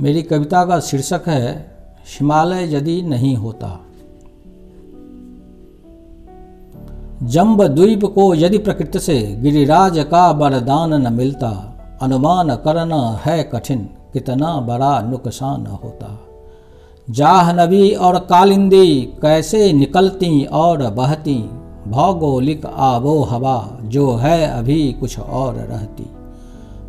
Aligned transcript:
मेरी 0.00 0.22
कविता 0.22 0.64
का 0.64 0.80
शीर्षक 0.80 1.22
है, 1.26 1.76
हिमालय 2.06 2.76
यदि 2.76 3.02
नहीं 3.02 3.36
होता। 3.36 3.80
जम्ब 7.22 7.66
द्वीप 7.66 8.04
को 8.04 8.34
यदि 8.34 8.58
प्रकृति 8.58 8.98
से 8.98 9.36
गिरिराज 9.40 9.98
का 9.98 10.30
वरदान 10.30 10.94
न 10.94 11.12
मिलता, 11.12 11.48
अनुमान 12.02 12.56
करना 12.56 13.20
है 13.24 13.42
कठिन, 13.42 13.78
कितना 14.12 14.60
बड़ा 14.60 15.00
नुकसान 15.00 15.66
होता। 15.66 16.20
जाहनवी 17.10 17.90
और 17.90 18.18
कालिंदी 18.18 19.00
कैसे 19.02 19.72
निकलती 19.72 20.44
और 20.44 20.90
बहती, 20.90 21.50
भौगोलिक 21.88 22.66
आबो 22.66 23.22
हवा 23.22 23.78
जो 23.82 24.14
है 24.14 24.46
अभी 24.46 24.92
कुछ 24.92 25.18
और 25.18 25.54
रहती। 25.54 26.10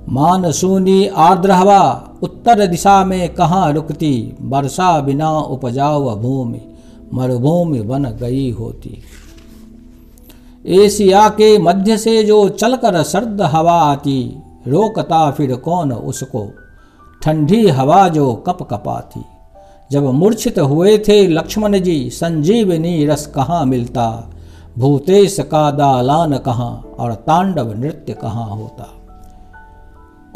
मानसूनी 0.09 1.07
आर्द्र 1.07 1.51
हवा 1.51 2.09
उत्तर 2.23 2.67
दिशा 2.67 3.05
में 3.05 3.33
कहाँ 3.33 3.73
रुकती? 3.73 4.37
वर्षा 4.41 4.99
बिना 4.99 5.39
उपजाऊ 5.39 6.15
भूमि, 6.15 6.61
मरुभूमि 7.13 7.81
बन 7.81 8.03
गई 8.03 8.51
होती। 8.51 8.97
एशिया 10.65 11.29
के 11.29 11.57
मध्य 11.57 11.97
से 11.97 12.23
जो 12.23 12.49
चलकर 12.49 13.03
सर्द 13.03 13.41
हवा 13.41 13.81
आती, 13.81 14.43
रोकता 14.67 15.31
फिर 15.31 15.55
कौन 15.55 15.91
उसको? 15.91 16.51
ठंडी 17.23 17.67
हवा 17.67 18.07
जो 18.07 18.33
कप 18.33 18.63
कपाती। 18.63 19.21
जब 19.91 20.03
मूर्छित 20.03 20.59
हुए 20.59 20.97
थे 20.97 21.27
लक्ष्मण 21.27 21.79
जी 21.79 22.09
संजीवनी 22.09 23.05
रस 23.05 23.27
कहाँ 23.27 23.65
मिलता? 23.65 24.29
भूतेश 24.77 25.39
का 25.39 25.71
दालान 25.71 26.37
कहाँ 26.37 26.95
और 26.99 27.13
तांडव 27.13 27.73
नृत्य 27.73 28.13
कहाँ 28.13 28.49
होता? 28.49 28.98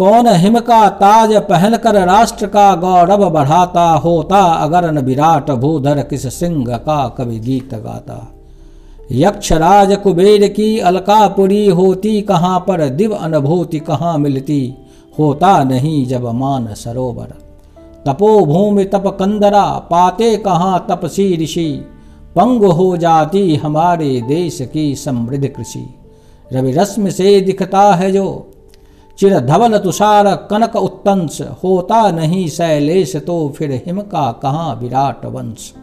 कौन 0.04 0.28
हिम 0.28 0.60
का 0.60 0.90
ताज 0.90 1.34
पहनकर 1.36 1.96
राष्ट्र 2.08 2.48
का 2.48 2.76
गौरव 2.76 3.30
बढ़ाता 3.30 3.90
होता, 3.90 4.40
अगर 4.40 4.92
न 4.92 4.98
विराट 4.98 5.52
भूधर 5.52 6.04
किस 6.04 6.40
सिंह 6.40 6.78
का 6.78 7.16
कवि 7.18 7.40
गीत 7.40 7.74
गाता? 7.74 8.34
यक्षराज 9.12 9.96
कुबेर 9.96 10.48
की 10.48 10.80
अलकापुरी 10.80 11.70
होती, 11.70 12.22
कहाँ 12.22 12.60
पर 12.60 12.90
दिव 12.90 13.16
अनुभूति 13.16 13.80
कहाँ 13.80 14.18
मिलती? 14.18 14.76
होता 15.20 15.64
नहीं 15.64 16.06
जब 16.06 16.28
मान 16.28 16.74
सरोवर। 16.74 17.34
तपोभूमि 18.06 18.84
तप 18.84 19.18
कंदरा, 19.20 19.66
पाते 19.66 20.38
कहाँ 20.38 20.86
तपसी 20.90 21.44
ऋषि? 21.44 21.86
पंग 22.36 22.64
हो 22.64 22.98
जाती 22.98 23.56
हमारे 23.56 24.22
देश 24.22 24.70
की 24.74 24.96
समृद्ध 24.96 25.48
कृषि। 25.48 25.96
रवि 26.54 26.72
रश्मि 26.72 27.12
से 27.12 27.42
दिखता 27.42 27.94
है 27.94 28.12
जो 28.12 28.50
चिर 29.20 29.40
धवल 29.40 29.78
तुषार 29.78 30.36
कनक 30.36 30.76
उत्तंस, 30.76 31.42
होता 31.64 32.12
नहीं 32.12 32.48
शैलेश 32.48 33.16
तो 33.16 33.54
फिर 33.58 33.84
हिम 33.86 34.02
का 34.02 34.32
कहाँ 34.32 34.76
विराट 34.76 35.26
वंश? 35.26 35.74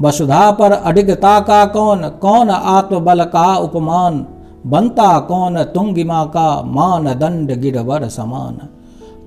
वसुधा 0.00 0.50
पर 0.50 0.72
अडिगता 0.72 1.40
का 1.40 1.64
कौन 1.66 2.08
कौन 2.08 2.50
आत्मबल 2.50 3.24
का 3.24 3.56
उपमान? 3.56 4.26
बनता 4.66 5.18
कौन 5.18 5.62
तुंगिमा 5.62 6.24
का 6.24 6.62
मान 6.62 7.04
दंड 7.04 7.60
गिरवर 7.60 8.08
समान? 8.08 8.54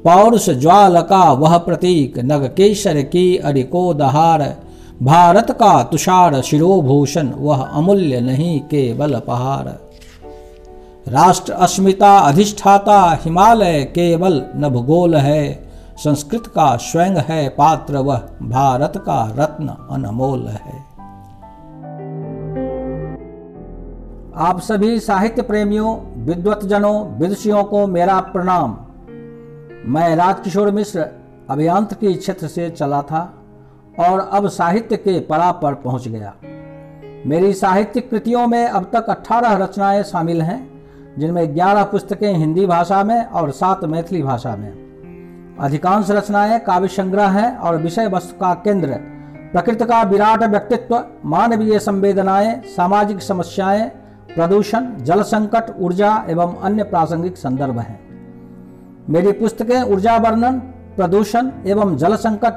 पौरुष 0.03 0.49
ज्वाल 0.49 1.01
का 1.01 1.31
वह 1.31 1.57
प्रतीक, 1.57 2.19
नग 2.19 2.45
केशर 2.45 3.01
की 3.01 3.37
अरिको 3.37 3.93
दहार? 3.93 4.55
भारत 5.03 5.51
का 5.51 5.83
तुषार 5.83 6.41
शिरोभूषण, 6.41 7.29
वह 7.37 7.61
अमूल्य 7.61 8.21
नहीं 8.21 8.59
केवल 8.59 9.19
पहाड़ 9.19 9.67
राष्ट्र 11.07 11.53
अस्मिता 11.53 12.17
अधिष्ठाता 12.17 13.11
हिमालय 13.11 13.83
केवल 13.83 14.45
नभगोल 14.55 15.15
है, 15.15 15.69
संस्कृत 15.97 16.47
का 16.47 16.77
स्वयं 16.77 17.11
है 17.11 17.49
पात्र 17.49 17.97
वह, 17.97 18.17
भारत 18.41 18.93
का 18.97 19.35
रत्न 19.37 19.67
अनमोल 19.67 20.47
है। 20.47 20.85
आप 24.35 24.59
सभी 24.59 24.99
साहित्य 24.99 25.41
प्रेमियों, 25.41 25.97
विद्वत 26.25 26.65
जनों, 26.65 27.07
विदुषियों 27.07 27.63
को 27.63 27.87
मेरा 27.87 28.19
प्रणाम। 28.19 28.77
मैं 29.85 30.15
राजकिशोर 30.15 30.71
मिश्र 30.71 31.07
अभियांत्रिकी 31.49 32.13
क्षेत्र 32.13 32.47
से 32.47 32.69
चला 32.69 33.01
था 33.01 33.33
और 33.99 34.19
अब 34.19 34.47
साहित्य 34.47 34.97
के 34.97 35.19
पड़ा 35.19 35.51
पर 35.51 35.73
पहुँच 35.73 36.07
गया। 36.07 36.33
मेरी 37.25 37.53
साहित्यिक 37.53 38.09
कृतियों 38.09 38.47
में 38.47 38.67
अब 38.67 38.83
तक 38.93 39.05
18 39.09 39.53
रचनाएँ 39.53 40.03
शामिल 40.03 40.41
हैं। 40.41 40.70
जिनमें 41.19 41.55
11 41.55 41.83
पुस्तकें 41.83 42.33
हिंदी 42.33 42.65
भाषा 42.65 43.03
में 43.03 43.25
और 43.25 43.51
सात 43.51 43.83
मैथिली 43.83 44.23
भाषा 44.23 44.55
में। 44.55 44.91
अधिकांश 45.59 46.11
रचनाएँ 46.11 46.59
काव्य 46.59 46.87
संग्रह 46.87 47.27
हैं 47.27 47.57
और 47.57 47.77
विषय 47.77 48.07
वस्तु 48.07 48.39
का 48.39 48.53
केंद्र। 48.53 48.93
प्रकृति 49.53 49.85
का 49.85 50.03
विराट 50.03 50.43
व्यक्तित्व, 50.43 51.03
मानवीय 51.25 51.79
संवेदनाएँ, 51.79 52.61
सामाजिक 52.65 53.21
समस्याएँ, 53.21 53.91
प्रदूषण, 54.35 54.97
जल 54.97 55.21
संकट, 55.21 55.75
ऊर्जा 55.79 56.25
एवं 56.29 56.55
अन्य 56.55 56.83
प्रासंगिक 56.83 57.37
संदर्भ 57.37 57.79
हैं। 57.79 57.99
मेरी 59.09 59.31
पुस्तकें 59.31 59.81
ऊर्जा 59.81 60.17
वर्णन, 60.17 60.59
प्रदूषण 60.95 61.51
एवं 61.67 61.97
जल 61.97 62.15
संकट 62.15 62.53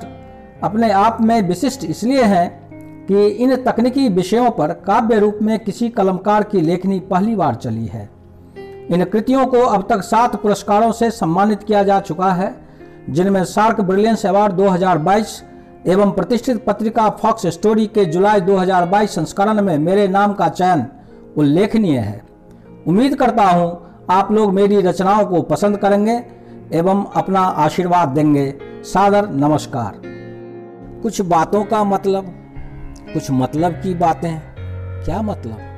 अपने 0.65 0.91
आप 0.91 1.19
में 1.21 1.49
विशिष्ट 1.49 1.85
इसलिए 1.85 2.23
हैं 2.23 2.65
कि 3.07 3.27
इन 3.27 3.57
तकनीकी 3.57 4.09
विषयों 4.09 4.51
पर 4.51 4.73
काव्य 4.73 5.19
रूप 5.19 5.39
में 5.43 5.59
किसी 5.59 5.89
कलमकार 5.89 6.43
की 6.43 6.61
लेखनी 6.61 7.01
पहली 7.01 7.37
बार 7.37 7.55
चली 7.55 7.87
है। 7.87 8.14
इन 8.91 9.05
कृतियों 9.05 9.47
को 9.47 9.61
अब 9.61 9.87
तक 9.89 10.01
सात 10.01 10.43
पुरस्कारों 10.43 10.93
से 10.93 11.11
सम्मानित 11.11 11.63
किया 11.63 11.83
जा 11.83 12.01
चुका 12.01 12.33
है, 12.33 12.55
जिनमें 13.11 13.45
सार्क 13.45 13.81
ब्रिलियंस 13.81 14.27
अवार्ड 14.27 14.53
2022 14.53 15.43
एवं 15.87 16.11
प्रतिष्ठित 16.11 16.65
पत्रिका 16.65 17.09
फॉक्स 17.11 17.47
स्टोरी 17.47 17.87
के 17.87 18.05
जुलाई 18.05 18.41
2022 18.41 19.15
संस्करण 19.15 19.63
में 19.63 19.79
मेरे 19.79 20.09
नाम 20.09 20.33
का 20.33 20.49
चयन 20.49 20.87
उल्लेखनीय 21.37 21.99
है। 21.99 22.23
उम्मीद 22.87 23.15
करता 23.15 23.45
हूँ 23.45 23.97
आप 24.11 24.33
लोग 24.33 24.53
मेरी 24.53 24.81
रचनाओं 24.81 25.27
को 25.27 25.43
पसंद 25.43 25.77
करेंगे 25.77 26.23
एवं 26.73 27.05
अपना 27.15 27.41
आशीर्वाद 27.41 28.09
देंगे। 28.09 28.55
सादर 28.85 29.29
नमस्कार। 29.29 30.01
कुछ 31.03 31.21
बातों 31.21 31.65
का 31.65 31.85
मतलब 31.85 32.35
कुछ 33.15 33.31
मतलब 33.31 33.73
की 33.73 33.95
बातें, 33.95 34.41
क्या 35.05 35.23
मतलब? 35.23 35.74